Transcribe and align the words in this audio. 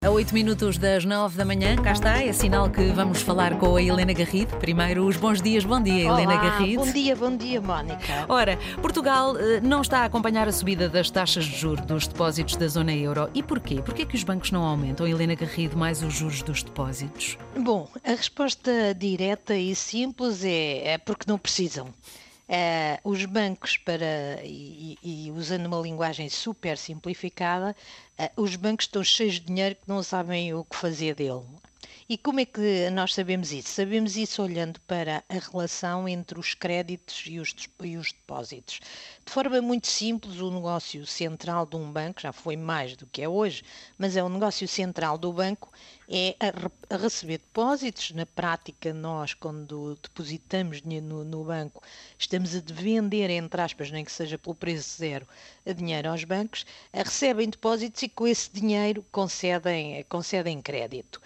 A 0.00 0.10
8 0.10 0.32
minutos 0.32 0.78
das 0.78 1.04
9 1.04 1.36
da 1.36 1.44
manhã, 1.44 1.74
cá 1.74 1.90
está, 1.90 2.22
é 2.22 2.32
sinal 2.32 2.70
que 2.70 2.92
vamos 2.92 3.20
falar 3.20 3.58
com 3.58 3.74
a 3.74 3.82
Helena 3.82 4.12
Garrido. 4.12 4.56
Primeiro, 4.58 5.04
os 5.04 5.16
bons 5.16 5.42
dias. 5.42 5.64
Bom 5.64 5.82
dia, 5.82 6.06
Olá, 6.06 6.22
Helena 6.22 6.40
Garrido. 6.40 6.84
Bom 6.84 6.92
dia, 6.92 7.16
bom 7.16 7.36
dia, 7.36 7.60
Mónica. 7.60 8.24
Ora, 8.28 8.56
Portugal 8.80 9.36
eh, 9.36 9.60
não 9.60 9.82
está 9.82 10.02
a 10.02 10.04
acompanhar 10.04 10.46
a 10.46 10.52
subida 10.52 10.88
das 10.88 11.10
taxas 11.10 11.46
de 11.46 11.58
juros 11.58 11.84
dos 11.84 12.06
depósitos 12.06 12.54
da 12.54 12.68
zona 12.68 12.94
euro. 12.94 13.28
E 13.34 13.42
porquê? 13.42 13.82
Porquê 13.82 14.02
é 14.02 14.06
que 14.06 14.14
os 14.14 14.22
bancos 14.22 14.52
não 14.52 14.62
aumentam, 14.62 15.04
Helena 15.04 15.34
Garrido, 15.34 15.76
mais 15.76 16.00
os 16.00 16.14
juros 16.14 16.42
dos 16.42 16.62
depósitos? 16.62 17.36
Bom, 17.58 17.88
a 18.04 18.10
resposta 18.10 18.94
direta 18.96 19.56
e 19.56 19.74
simples 19.74 20.44
é, 20.44 20.92
é 20.92 20.98
porque 20.98 21.24
não 21.26 21.38
precisam. 21.38 21.88
Eh, 22.48 22.98
os 23.04 23.24
bancos, 23.26 23.76
para, 23.76 24.40
e, 24.44 24.98
e 25.02 25.30
usando 25.32 25.66
uma 25.66 25.80
linguagem 25.80 26.28
super 26.30 26.78
simplificada, 26.78 27.76
eh, 28.18 28.32
os 28.36 28.56
bancos 28.56 28.86
estão 28.86 29.04
cheios 29.04 29.34
de 29.34 29.40
dinheiro 29.46 29.74
que 29.76 29.88
não 29.88 30.02
sabem 30.02 30.54
o 30.54 30.64
que 30.64 30.76
fazer 30.76 31.14
dele. 31.14 31.44
E 32.10 32.16
como 32.16 32.40
é 32.40 32.46
que 32.46 32.88
nós 32.88 33.12
sabemos 33.12 33.52
isso? 33.52 33.68
Sabemos 33.68 34.16
isso 34.16 34.42
olhando 34.42 34.80
para 34.86 35.22
a 35.28 35.34
relação 35.34 36.08
entre 36.08 36.40
os 36.40 36.54
créditos 36.54 37.24
e 37.26 37.38
os, 37.38 37.54
e 37.82 37.98
os, 37.98 38.12
depósitos. 38.12 38.80
De 39.26 39.30
forma 39.30 39.60
muito 39.60 39.88
simples, 39.88 40.40
o 40.40 40.50
negócio 40.50 41.04
central 41.06 41.66
de 41.66 41.76
um 41.76 41.92
banco, 41.92 42.22
já 42.22 42.32
foi 42.32 42.56
mais 42.56 42.96
do 42.96 43.06
que 43.06 43.20
é 43.20 43.28
hoje, 43.28 43.62
mas 43.98 44.16
é 44.16 44.24
o 44.24 44.28
negócio 44.30 44.66
central 44.66 45.18
do 45.18 45.30
banco, 45.34 45.70
é 46.08 46.34
a, 46.40 46.94
a 46.94 46.96
receber 46.96 47.40
depósitos. 47.40 48.12
Na 48.12 48.24
prática, 48.24 48.94
nós, 48.94 49.34
quando 49.34 49.98
depositamos 50.02 50.80
dinheiro 50.80 51.04
no, 51.04 51.24
no, 51.24 51.44
banco, 51.44 51.82
estamos 52.18 52.56
a 52.56 52.62
vender, 52.64 53.28
entre 53.28 53.60
aspas, 53.60 53.90
nem 53.90 54.02
que 54.02 54.10
seja 54.10 54.38
pelo 54.38 54.54
preço 54.54 54.96
zero, 54.96 55.28
a 55.66 55.72
dinheiro 55.74 56.08
aos 56.08 56.24
bancos, 56.24 56.64
recebem 56.90 57.50
depósitos 57.50 58.02
e 58.02 58.08
com 58.08 58.26
esse 58.26 58.50
dinheiro 58.50 59.04
concedem, 59.12 60.02
concedem 60.08 60.62
crédito. 60.62 61.20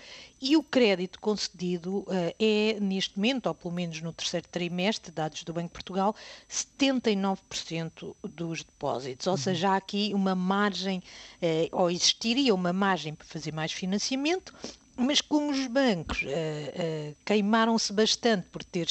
E 0.45 0.57
o 0.57 0.63
crédito 0.65 1.21
concedido 1.21 1.99
uh, 1.99 2.35
é, 2.37 2.77
neste 2.81 3.17
momento, 3.17 3.47
ou 3.47 3.55
pelo 3.55 3.73
menos 3.73 4.03
no 4.03 4.13
terceiro 4.13 4.49
trimestre, 4.49 5.13
dados 5.13 5.45
do 5.45 5.53
Banco 5.53 5.69
de 5.69 5.75
Portugal, 5.75 6.17
79% 6.51 8.17
dos 8.25 8.65
depósitos. 8.65 9.29
Ou 9.29 9.35
uhum. 9.35 9.37
seja, 9.37 9.71
há 9.71 9.77
aqui 9.77 10.11
uma 10.13 10.35
margem, 10.35 10.99
uh, 11.41 11.69
ou 11.71 11.89
existiria 11.89 12.53
uma 12.53 12.73
margem 12.73 13.15
para 13.15 13.25
fazer 13.25 13.53
mais 13.53 13.71
financiamento, 13.71 14.53
mas 14.97 15.21
como 15.21 15.51
os 15.51 15.67
bancos 15.69 16.23
uh, 16.23 16.27
uh, 16.27 17.17
queimaram-se 17.25 17.93
bastante 17.93 18.49
por 18.49 18.63
ter 18.63 18.89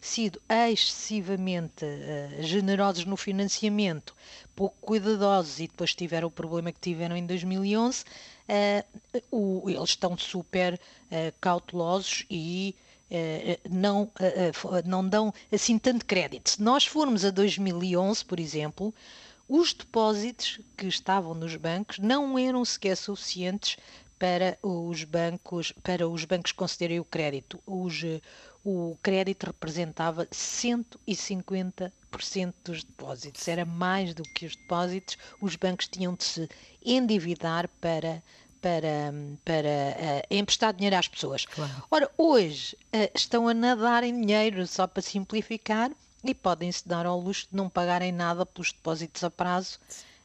sido 0.00 0.40
excessivamente 0.48 1.84
uh, 1.84 2.42
generosos 2.42 3.04
no 3.04 3.16
financiamento, 3.16 4.14
pouco 4.54 4.76
cuidadosos 4.80 5.58
e 5.60 5.68
depois 5.68 5.94
tiveram 5.94 6.28
o 6.28 6.30
problema 6.30 6.72
que 6.72 6.80
tiveram 6.80 7.16
em 7.16 7.24
2011, 7.24 8.04
o, 9.30 9.68
eles 9.68 9.90
estão 9.90 10.16
super 10.16 10.80
cautelosos 11.40 12.24
e 12.30 12.74
não, 13.68 14.10
não 14.84 15.06
dão 15.06 15.32
assim 15.52 15.78
tanto 15.78 16.04
crédito. 16.04 16.50
Se 16.50 16.62
nós 16.62 16.86
formos 16.86 17.24
a 17.24 17.30
2011, 17.30 18.24
por 18.24 18.40
exemplo, 18.40 18.94
os 19.48 19.72
depósitos 19.72 20.60
que 20.76 20.86
estavam 20.86 21.34
nos 21.34 21.56
bancos 21.56 21.98
não 21.98 22.38
eram 22.38 22.64
sequer 22.64 22.96
suficientes 22.96 23.76
para 24.18 24.58
os 24.62 25.04
bancos, 25.04 25.72
para 25.82 26.08
os 26.08 26.24
bancos 26.24 26.52
concederem 26.52 26.98
o 27.00 27.04
crédito. 27.04 27.58
Os, 27.66 28.02
o 28.64 28.96
crédito 29.02 29.46
representava 29.46 30.26
150% 30.26 31.92
dos 32.64 32.84
depósitos, 32.84 33.46
era 33.48 33.64
mais 33.64 34.14
do 34.14 34.22
que 34.22 34.46
os 34.46 34.56
depósitos, 34.56 35.16
os 35.40 35.56
bancos 35.56 35.88
tinham 35.88 36.14
de 36.14 36.24
se 36.24 36.48
endividar 36.84 37.68
para 37.80 38.22
para, 38.60 39.14
para 39.44 39.68
uh, 39.68 40.26
emprestar 40.34 40.74
dinheiro 40.74 40.96
às 40.96 41.06
pessoas. 41.06 41.46
Claro. 41.46 41.84
Ora, 41.90 42.10
hoje 42.18 42.76
uh, 42.92 43.08
estão 43.14 43.46
a 43.46 43.54
nadar 43.54 44.02
em 44.02 44.20
dinheiro, 44.20 44.66
só 44.66 44.84
para 44.86 45.00
simplificar, 45.00 45.92
e 46.24 46.34
podem-se 46.34 46.86
dar 46.86 47.06
ao 47.06 47.20
luxo 47.20 47.46
de 47.50 47.56
não 47.56 47.68
pagarem 47.68 48.10
nada 48.10 48.44
pelos 48.44 48.72
depósitos 48.72 49.22
a 49.22 49.30
prazo, 49.30 49.78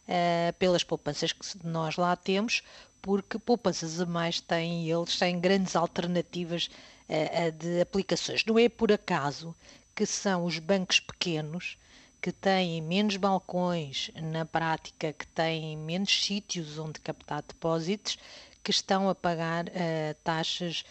uh, 0.08 0.54
pelas 0.60 0.84
poupanças 0.84 1.32
que 1.32 1.46
nós 1.64 1.96
lá 1.96 2.16
temos, 2.16 2.62
porque 3.02 3.38
poupanças 3.38 4.00
a 4.00 4.06
mais 4.06 4.40
têm 4.40 4.90
eles, 4.90 5.18
têm 5.18 5.40
grandes 5.40 5.76
alternativas 5.76 6.70
uh, 7.10 7.52
de 7.52 7.82
aplicações. 7.82 8.46
Não 8.46 8.58
é 8.58 8.70
por 8.70 8.92
acaso 8.92 9.56
que 9.96 10.06
são 10.06 10.46
os 10.46 10.60
bancos 10.60 11.00
pequenos 11.00 11.78
que 12.22 12.32
têm 12.32 12.82
menos 12.82 13.18
balcões 13.18 14.10
na 14.16 14.46
prática, 14.46 15.12
que 15.12 15.28
têm 15.28 15.76
menos 15.78 16.24
sítios 16.26 16.78
onde 16.78 17.00
captar 17.02 17.44
depósitos, 17.44 18.18
que 18.64 18.72
estão 18.72 19.10
a 19.10 19.16
pagar 19.16 19.66
uh, 19.66 20.16
taxas 20.24 20.86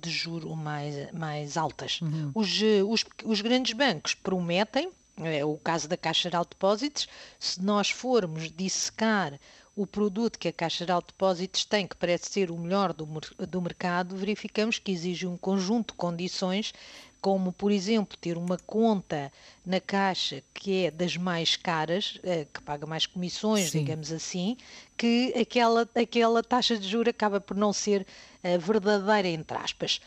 de 0.00 0.10
juro 0.10 0.54
mais, 0.54 1.10
mais 1.12 1.56
altas. 1.56 2.00
Uhum. 2.02 2.32
Os, 2.34 2.60
os, 2.86 3.04
os 3.24 3.40
grandes 3.40 3.72
bancos 3.72 4.14
prometem, 4.14 4.90
é 5.26 5.44
o 5.44 5.56
caso 5.56 5.88
da 5.88 5.96
Caixa 5.96 6.24
Geral 6.24 6.44
de 6.44 6.50
Depósitos, 6.50 7.08
se 7.38 7.62
nós 7.62 7.90
formos 7.90 8.50
dissecar 8.50 9.38
o 9.76 9.86
produto 9.86 10.38
que 10.38 10.48
a 10.48 10.52
Caixa 10.52 10.84
Geral 10.84 11.00
de 11.00 11.08
Depósitos 11.08 11.64
tem, 11.64 11.86
que 11.86 11.96
parece 11.96 12.30
ser 12.30 12.50
o 12.50 12.58
melhor 12.58 12.92
do, 12.92 13.06
do 13.46 13.62
mercado, 13.62 14.16
verificamos 14.16 14.78
que 14.78 14.92
exige 14.92 15.26
um 15.26 15.36
conjunto 15.36 15.92
de 15.92 15.98
condições, 15.98 16.72
como, 17.20 17.52
por 17.52 17.70
exemplo, 17.70 18.16
ter 18.16 18.36
uma 18.36 18.58
conta 18.58 19.32
na 19.64 19.80
Caixa 19.80 20.42
que 20.54 20.86
é 20.86 20.90
das 20.90 21.16
mais 21.16 21.56
caras, 21.56 22.18
eh, 22.22 22.46
que 22.52 22.62
paga 22.62 22.86
mais 22.86 23.06
comissões, 23.06 23.70
Sim. 23.70 23.80
digamos 23.80 24.10
assim, 24.10 24.56
que 24.96 25.32
aquela, 25.38 25.88
aquela 25.94 26.42
taxa 26.42 26.78
de 26.78 26.88
juros 26.88 27.10
acaba 27.10 27.40
por 27.40 27.56
não 27.56 27.72
ser 27.72 28.06
eh, 28.42 28.58
verdadeira, 28.58 29.28
entre 29.28 29.56
aspas. 29.56 30.00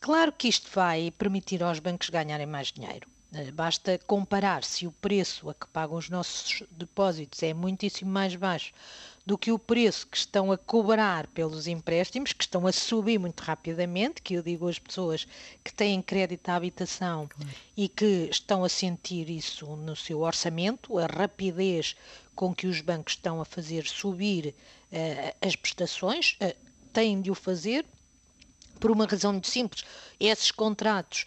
Claro 0.00 0.32
que 0.32 0.48
isto 0.48 0.70
vai 0.74 1.10
permitir 1.10 1.62
aos 1.62 1.78
bancos 1.78 2.10
ganharem 2.10 2.46
mais 2.46 2.72
dinheiro. 2.72 3.13
Eh, 3.34 3.50
basta 3.50 3.98
comparar 4.06 4.62
se 4.64 4.86
o 4.86 4.92
preço 4.92 5.50
a 5.50 5.54
que 5.54 5.66
pagam 5.68 5.96
os 5.96 6.08
nossos 6.08 6.62
depósitos 6.70 7.42
é 7.42 7.52
muitíssimo 7.52 8.10
mais 8.10 8.34
baixo 8.36 8.72
do 9.26 9.38
que 9.38 9.50
o 9.50 9.58
preço 9.58 10.06
que 10.06 10.16
estão 10.16 10.52
a 10.52 10.58
cobrar 10.58 11.26
pelos 11.28 11.66
empréstimos, 11.66 12.32
que 12.32 12.44
estão 12.44 12.66
a 12.66 12.72
subir 12.72 13.18
muito 13.18 13.40
rapidamente, 13.40 14.20
que 14.20 14.34
eu 14.34 14.42
digo 14.42 14.68
às 14.68 14.78
pessoas 14.78 15.26
que 15.64 15.72
têm 15.72 16.02
crédito 16.02 16.48
à 16.50 16.56
habitação 16.56 17.26
claro. 17.26 17.50
e 17.76 17.88
que 17.88 18.28
estão 18.30 18.62
a 18.62 18.68
sentir 18.68 19.30
isso 19.30 19.64
no 19.76 19.96
seu 19.96 20.20
orçamento, 20.20 20.98
a 20.98 21.06
rapidez 21.06 21.96
com 22.34 22.54
que 22.54 22.66
os 22.66 22.80
bancos 22.82 23.14
estão 23.14 23.40
a 23.40 23.44
fazer 23.44 23.86
subir 23.86 24.54
uh, 24.92 25.46
as 25.46 25.56
prestações, 25.56 26.36
uh, 26.42 26.54
têm 26.92 27.22
de 27.22 27.30
o 27.30 27.34
fazer 27.34 27.86
por 28.78 28.90
uma 28.90 29.06
razão 29.06 29.32
muito 29.32 29.48
simples. 29.48 29.84
Esses 30.20 30.50
contratos 30.50 31.24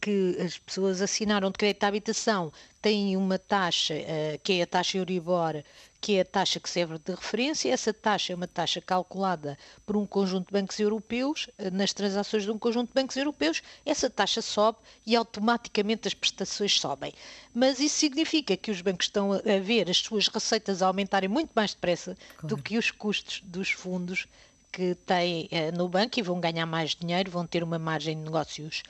que 0.00 0.36
as 0.40 0.56
pessoas 0.56 1.02
assinaram 1.02 1.50
de 1.50 1.58
crédito 1.58 1.84
à 1.84 1.88
habitação 1.88 2.50
têm 2.80 3.16
uma 3.16 3.38
taxa, 3.38 3.94
uh, 3.94 4.38
que 4.42 4.54
é 4.54 4.62
a 4.62 4.66
taxa 4.66 4.96
Euribor, 4.98 5.62
que 6.00 6.16
é 6.16 6.20
a 6.22 6.24
taxa 6.24 6.58
que 6.58 6.68
serve 6.68 6.98
de 6.98 7.12
referência. 7.12 7.70
Essa 7.70 7.92
taxa 7.92 8.32
é 8.32 8.36
uma 8.36 8.48
taxa 8.48 8.80
calculada 8.80 9.58
por 9.84 9.96
um 9.96 10.06
conjunto 10.06 10.46
de 10.46 10.52
bancos 10.52 10.78
europeus, 10.80 11.48
uh, 11.58 11.70
nas 11.70 11.92
transações 11.92 12.44
de 12.44 12.50
um 12.50 12.58
conjunto 12.58 12.88
de 12.88 12.94
bancos 12.94 13.16
europeus. 13.16 13.62
Essa 13.84 14.08
taxa 14.08 14.40
sobe 14.40 14.78
e 15.06 15.14
automaticamente 15.14 16.08
as 16.08 16.14
prestações 16.14 16.80
sobem. 16.80 17.12
Mas 17.54 17.80
isso 17.80 17.96
significa 17.96 18.56
que 18.56 18.70
os 18.70 18.80
bancos 18.80 19.06
estão 19.06 19.32
a 19.32 19.58
ver 19.62 19.90
as 19.90 19.98
suas 19.98 20.28
receitas 20.28 20.80
aumentarem 20.80 21.28
muito 21.28 21.50
mais 21.54 21.74
depressa 21.74 22.16
claro. 22.36 22.56
do 22.56 22.62
que 22.62 22.78
os 22.78 22.90
custos 22.90 23.42
dos 23.44 23.70
fundos 23.70 24.26
que 24.72 24.94
têm 24.94 25.50
no 25.76 25.88
banco 25.88 26.20
e 26.20 26.22
vão 26.22 26.38
ganhar 26.38 26.64
mais 26.64 26.94
dinheiro, 26.94 27.28
vão 27.28 27.44
ter 27.44 27.64
uma 27.64 27.76
margem 27.76 28.16
de 28.16 28.22
negócios, 28.22 28.84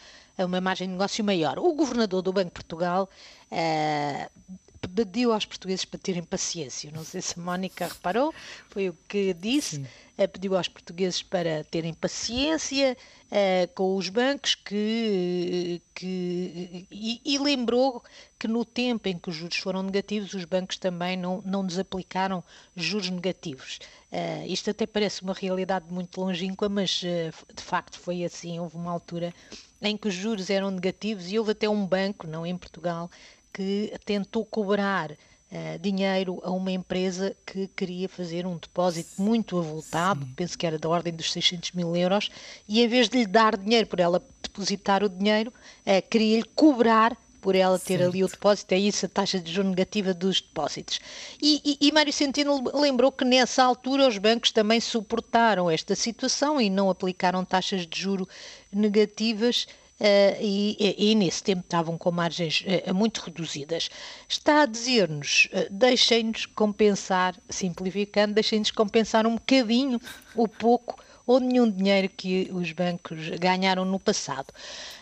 uma 0.44 0.60
margem 0.60 0.86
de 0.86 0.92
negócio 0.92 1.24
maior. 1.24 1.58
O 1.58 1.72
governador 1.74 2.22
do 2.22 2.32
Banco 2.32 2.48
de 2.48 2.54
Portugal 2.54 3.08
uh, 3.50 4.58
pediu 4.94 5.32
aos 5.32 5.44
portugueses 5.44 5.84
para 5.84 5.98
terem 5.98 6.22
paciência. 6.22 6.90
Não 6.90 7.04
sei 7.04 7.20
se 7.20 7.38
a 7.38 7.42
Mónica 7.42 7.86
reparou, 7.86 8.34
foi 8.68 8.88
o 8.88 8.96
que 9.08 9.34
disse. 9.34 9.78
Uh, 10.18 10.28
pediu 10.28 10.56
aos 10.56 10.68
portugueses 10.68 11.22
para 11.22 11.64
terem 11.64 11.94
paciência 11.94 12.96
uh, 13.26 13.74
com 13.74 13.96
os 13.96 14.08
bancos 14.08 14.54
que, 14.54 15.80
que 15.94 16.86
e, 16.90 17.20
e, 17.24 17.38
lembrou 17.38 18.02
que 18.38 18.46
no 18.46 18.64
tempo 18.64 19.08
em 19.08 19.18
que 19.18 19.30
os 19.30 19.36
juros 19.36 19.56
foram 19.56 19.82
negativos, 19.82 20.34
os 20.34 20.44
bancos 20.44 20.76
também 20.76 21.16
não, 21.16 21.42
não 21.44 21.64
desaplicaram 21.64 22.44
juros 22.76 23.08
negativos. 23.08 23.78
Uh, 24.12 24.46
isto 24.46 24.70
até 24.70 24.86
parece 24.86 25.22
uma 25.22 25.32
realidade 25.32 25.86
muito 25.90 26.20
longínqua, 26.20 26.68
mas 26.68 27.00
de 27.00 27.62
facto 27.62 27.98
foi 27.98 28.24
assim. 28.24 28.58
Houve 28.58 28.76
uma 28.76 28.90
altura 28.90 29.32
em 29.80 29.96
que 29.96 30.08
os 30.08 30.14
juros 30.14 30.50
eram 30.50 30.70
negativos 30.70 31.30
e 31.30 31.38
houve 31.38 31.52
até 31.52 31.68
um 31.68 31.86
banco, 31.86 32.26
não 32.26 32.46
em 32.46 32.56
Portugal, 32.56 33.10
que 33.52 33.92
tentou 34.04 34.44
cobrar 34.44 35.10
uh, 35.10 35.78
dinheiro 35.80 36.40
a 36.44 36.50
uma 36.50 36.70
empresa 36.70 37.36
que 37.46 37.68
queria 37.68 38.08
fazer 38.08 38.46
um 38.46 38.56
depósito 38.56 39.20
muito 39.20 39.58
avultado, 39.58 40.24
Sim. 40.24 40.32
penso 40.36 40.58
que 40.58 40.66
era 40.66 40.78
da 40.78 40.88
ordem 40.88 41.12
dos 41.12 41.32
600 41.32 41.72
mil 41.72 41.96
euros, 41.96 42.30
e 42.68 42.82
em 42.82 42.88
vez 42.88 43.08
de 43.08 43.18
lhe 43.18 43.26
dar 43.26 43.56
dinheiro 43.56 43.86
por 43.86 44.00
ela 44.00 44.22
depositar 44.42 45.02
o 45.02 45.08
dinheiro, 45.08 45.52
uh, 45.86 46.08
queria-lhe 46.08 46.44
cobrar 46.54 47.16
por 47.40 47.54
ela 47.54 47.78
ter 47.78 47.98
Certo. 47.98 48.08
ali 48.08 48.24
o 48.24 48.28
depósito, 48.28 48.74
é 48.74 48.78
isso 48.78 49.06
a 49.06 49.08
taxa 49.08 49.40
de 49.40 49.52
juros 49.52 49.70
negativa 49.70 50.12
dos 50.12 50.40
depósitos. 50.40 51.00
E, 51.42 51.78
e, 51.80 51.88
e 51.88 51.92
Mário 51.92 52.12
Centeno 52.12 52.62
lembrou 52.74 53.10
que 53.10 53.24
nessa 53.24 53.64
altura 53.64 54.06
os 54.06 54.18
bancos 54.18 54.50
também 54.50 54.80
suportaram 54.80 55.70
esta 55.70 55.94
situação 55.94 56.60
e 56.60 56.68
não 56.68 56.90
aplicaram 56.90 57.44
taxas 57.44 57.86
de 57.86 58.00
juro 58.00 58.28
negativas 58.72 59.66
Uh, 60.00 60.32
e, 60.40 61.10
e, 61.10 61.14
nesse 61.14 61.42
tempo 61.42 61.60
estavam 61.60 61.98
com 61.98 62.10
margens 62.10 62.64
uh, 62.64 62.94
muito 62.94 63.18
reduzidas. 63.18 63.90
Está 64.26 64.62
a 64.62 64.66
dizer-nos, 64.66 65.46
uh, 65.52 65.70
deixem-nos 65.70 66.46
compensar, 66.46 67.36
simplificando, 67.50 68.32
deixem-nos 68.32 68.70
compensar 68.70 69.26
um 69.26 69.34
bocadinho 69.34 70.00
o 70.34 70.48
pouco 70.48 70.96
ou 71.26 71.40
nenhum 71.40 71.70
dinheiro 71.70 72.08
que 72.08 72.50
os 72.52 72.72
bancos 72.72 73.28
ganharam 73.38 73.84
no 73.84 73.98
passado. 73.98 74.52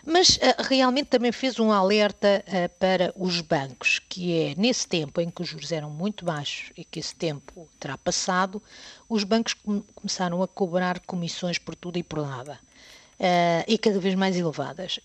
Mas 0.05 0.39
realmente 0.69 1.07
também 1.07 1.33
fez 1.33 1.59
um 1.59 1.73
alerta 1.73 2.45
para 2.79 3.13
os 3.17 3.41
bancos, 3.41 4.01
que 4.09 4.39
é 4.41 4.55
nesse 4.57 4.87
tempo 4.87 5.21
em 5.21 5.31
que 5.31 5.43
os 5.43 5.49
juros 5.49 5.73
eram 5.73 5.91
muito 5.91 6.25
baixos 6.25 6.73
e 6.77 6.85
que 6.85 6.99
esse 7.01 7.15
tempo 7.15 7.69
terá 7.79 7.97
passado, 7.97 8.63
os 9.09 9.25
bancos 9.25 9.55
com 9.55 9.83
começaram 9.95 10.43
a 10.43 10.49
cobrar 10.49 11.01
comissões 11.01 11.59
por 11.59 11.75
tudo 11.75 11.99
e 11.99 12.03
por 12.03 12.27
nada 12.27 12.59
uh, 13.19 13.65
e 13.67 13.77
cada 13.79 13.99
vez 13.99 14.15
mais 14.15 14.37
elevadas. 14.37 15.01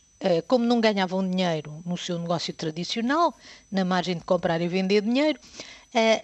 Como 0.47 0.63
não 0.63 0.79
ganhavam 0.79 1.27
dinheiro 1.29 1.81
no 1.85 1.97
seu 1.97 2.17
negócio 2.17 2.53
tradicional, 2.53 3.35
na 3.69 3.83
margem 3.83 4.15
de 4.15 4.23
comprar 4.23 4.61
e 4.61 4.69
vender 4.69 5.01
dinheiro, 5.01 5.37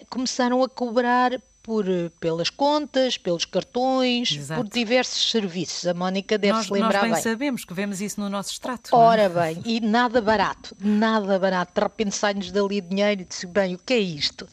começaram 0.08 0.62
a 0.62 0.68
cobrar 0.70 1.38
por, 1.62 1.84
pelas 2.18 2.50
contas, 2.50 3.18
pelos 3.18 3.44
cartões, 3.44 4.32
Exato. 4.32 4.62
por 4.62 4.70
diversos 4.70 5.30
serviços. 5.30 5.86
A 5.86 5.94
Mónica 5.94 6.38
deve 6.38 6.54
nós, 6.54 6.66
se 6.66 6.72
lembrar 6.72 6.92
nós 6.92 7.02
bem. 7.02 7.12
bem. 7.12 7.22
sabemos 7.22 7.64
que 7.64 7.74
vemos 7.74 8.00
isso 8.00 8.20
no 8.20 8.28
nosso 8.28 8.52
extrato. 8.52 8.94
Ora 8.94 9.28
bem, 9.28 9.60
e 9.64 9.80
nada 9.80 10.20
barato, 10.20 10.74
nada 10.80 11.38
barato. 11.38 11.72
De 11.74 11.80
repente 11.80 12.14
sai-nos 12.14 12.50
dali 12.50 12.80
dinheiro 12.80 13.22
e 13.22 13.24
diz 13.24 13.44
bem, 13.44 13.74
o 13.74 13.78
que 13.78 13.94
é 13.94 13.98
isto? 13.98 14.48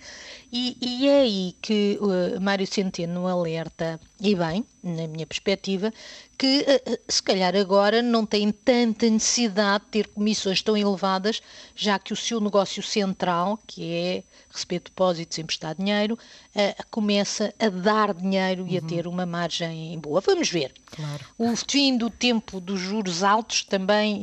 E, 0.51 0.77
e 0.79 1.07
é 1.07 1.21
aí 1.21 1.55
que 1.61 1.99
uh, 1.99 2.39
Mário 2.39 2.65
Centeno 2.65 3.27
alerta, 3.27 3.99
e 4.19 4.33
bem, 4.33 4.65
na 4.81 5.05
minha 5.05 5.27
perspectiva, 5.27 5.93
que 6.37 6.61
uh, 6.61 6.99
se 7.07 7.21
calhar 7.21 7.53
agora 7.53 8.01
não 8.01 8.25
tem 8.25 8.49
tanta 8.51 9.09
necessidade 9.09 9.83
de 9.85 9.91
ter 9.91 10.07
comissões 10.07 10.61
tão 10.61 10.77
elevadas, 10.77 11.41
já 11.75 11.99
que 11.99 12.13
o 12.13 12.15
seu 12.15 12.39
negócio 12.39 12.81
central, 12.81 13.59
que 13.67 13.93
é 13.93 14.23
receber 14.49 14.79
depósitos, 14.79 15.37
emprestar 15.37 15.75
dinheiro, 15.75 16.17
uh, 16.55 16.85
começa 16.89 17.53
a 17.59 17.67
dar 17.67 18.13
dinheiro 18.13 18.63
uhum. 18.63 18.69
e 18.69 18.77
a 18.77 18.81
uhum. 18.81 18.87
ter 18.87 19.05
uma 19.05 19.25
margem 19.25 19.99
boa. 19.99 20.21
Vamos 20.21 20.49
ver. 20.49 20.71
Claro. 20.85 21.25
O 21.37 21.53
fim 21.57 21.97
do 21.97 22.09
tempo 22.09 22.61
dos 22.61 22.79
juros 22.79 23.21
altos 23.21 23.65
também 23.65 24.21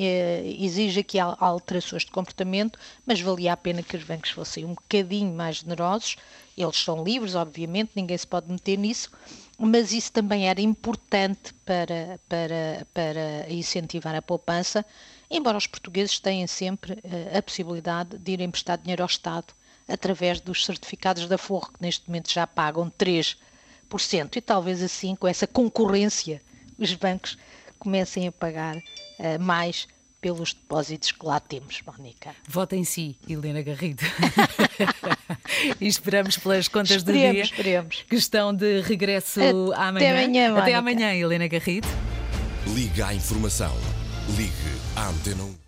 exige 0.59 1.00
aqui 1.00 1.19
alterações 1.19 2.05
de 2.05 2.11
comportamento, 2.11 2.79
mas 3.05 3.21
valia 3.21 3.53
a 3.53 3.56
pena 3.56 3.82
que 3.82 3.97
os 3.97 4.03
bancos 4.03 4.31
fossem 4.31 4.65
um 4.65 4.73
bocadinho 4.73 5.35
mais 5.35 5.56
generosos 5.56 6.13
eles 6.56 6.76
são 6.76 7.02
livres, 7.02 7.34
obviamente, 7.34 7.93
ninguém 7.94 8.16
se 8.16 8.26
pode 8.26 8.50
meter 8.50 8.78
nisso, 8.78 9.11
mas 9.58 9.93
isso 9.93 10.12
também 10.12 10.49
era 10.49 10.61
importante 10.61 11.52
para, 11.64 12.20
para, 12.28 12.87
para 12.93 13.52
incentivar 13.52 14.14
a 14.14 14.22
poupança, 14.22 14.84
embora 15.31 15.58
os 15.58 15.66
portugueses 15.66 16.19
tenham 16.20 16.46
sempre 16.46 16.93
uh, 16.93 17.38
a 17.38 17.43
possibilidade 17.43 18.19
de 18.19 18.32
ir 18.32 18.40
emprestar 18.40 18.78
dinheiro 18.78 19.02
ao 19.02 19.08
Estado 19.08 19.52
através 19.88 20.40
dos 20.40 20.64
certificados 20.64 21.26
da 21.26 21.37
Forro, 21.37 21.72
que 21.72 21.82
neste 21.82 22.08
momento 22.08 22.32
já 22.32 22.46
pagam 22.46 22.90
3%. 22.90 23.37
E 24.37 24.40
talvez 24.40 24.82
assim, 24.82 25.14
com 25.14 25.26
essa 25.26 25.46
concorrência, 25.46 26.40
os 26.78 26.94
bancos 26.94 27.37
comecem 27.78 28.28
a 28.28 28.32
pagar 28.32 28.76
uh, 28.76 29.40
mais 29.40 29.88
pelos 30.25 30.55
depósitos 30.55 31.12
que 31.12 31.26
lá 31.26 31.38
temos, 31.38 31.82
Mónica. 31.87 32.35
Vota 32.49 32.75
em 32.75 32.82
si, 32.82 33.15
Helena 33.29 33.61
Garrido. 33.61 34.03
e 35.79 35.87
esperamos 35.87 36.38
pelas 36.38 36.67
contas 36.67 36.93
esperemos, 36.97 37.29
do 37.29 37.32
dia 37.35 37.43
esperemos. 37.43 38.05
que 38.09 38.17
estão 38.17 38.55
de 38.55 38.81
regresso 38.81 39.38
Até 39.75 39.82
amanhã. 39.82 40.15
Amanhã, 40.15 40.59
Até 40.59 40.75
amanhã, 40.75 41.12
Helena 41.12 41.47
Garrido. 41.47 41.87
Liga 42.75 43.09
à 43.09 43.15
informação. 43.15 43.76
Ligue 44.35 44.50
à 44.97 45.09
Antena 45.09 45.63